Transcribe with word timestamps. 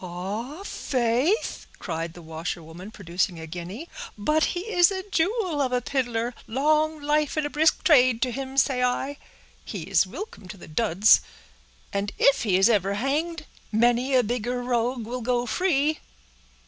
"Ah! 0.03 0.63
faith," 0.63 1.67
cried 1.77 2.13
the 2.15 2.23
washerwoman, 2.23 2.89
producing 2.89 3.39
a 3.39 3.45
guinea, 3.45 3.87
"but 4.17 4.45
he 4.57 4.61
is 4.61 4.89
a 4.89 5.07
jewel 5.11 5.61
of 5.61 5.71
a 5.71 5.79
piddler! 5.79 6.33
Long 6.47 6.99
life 6.99 7.37
and 7.37 7.45
a 7.45 7.51
brisk 7.51 7.83
trade 7.83 8.19
to 8.23 8.31
him, 8.31 8.57
say 8.57 8.81
I; 8.81 9.17
he 9.63 9.83
is 9.83 10.07
wilcome 10.07 10.47
to 10.47 10.57
the 10.57 10.67
duds—and 10.67 12.13
if 12.17 12.41
he 12.41 12.57
is 12.57 12.67
ever 12.67 12.95
hanged, 12.95 13.45
many 13.71 14.15
a 14.15 14.23
bigger 14.23 14.63
rogue 14.63 15.05
will 15.05 15.21
go 15.21 15.45
free." 15.45 15.99